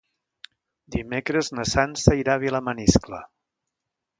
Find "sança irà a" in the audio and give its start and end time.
1.73-2.43